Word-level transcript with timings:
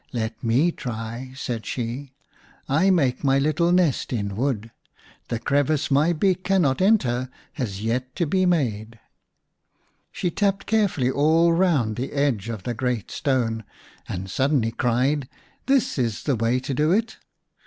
"Let 0.23 0.43
me 0.43 0.71
try," 0.71 1.31
said 1.35 1.63
she." 1.63 2.15
I 2.67 2.89
make 2.89 3.23
my 3.23 3.37
little 3.37 3.71
nest 3.71 4.11
in 4.11 4.35
wood; 4.35 4.71
the 5.27 5.37
crevice 5.37 5.91
my 5.91 6.11
beak 6.11 6.43
cannot 6.43 6.81
enter 6.81 7.29
has 7.53 7.83
yet 7.83 8.15
to 8.15 8.25
be 8.25 8.47
made." 8.47 8.99
She 10.11 10.31
tapped 10.31 10.65
carefully 10.65 11.11
all 11.11 11.53
round 11.53 11.97
the 11.97 12.13
edge 12.13 12.49
of 12.49 12.63
the 12.63 12.73
great 12.73 13.11
stone, 13.11 13.63
and 14.09 14.27
suddenly 14.27 14.71
cried:" 14.71 15.29
This 15.67 15.99
is 15.99 16.23
the 16.23 16.35
way 16.35 16.59
to 16.61 16.73
do 16.73 16.91
it." 16.91 17.17